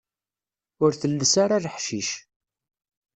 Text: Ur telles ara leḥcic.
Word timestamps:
Ur 0.83 0.91
telles 1.01 1.33
ara 1.43 1.63
leḥcic. 1.63 2.09